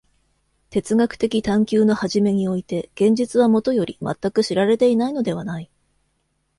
[0.71, 5.69] 哲学的探求の初めにおいて現実はもとより全く知られていないのではない。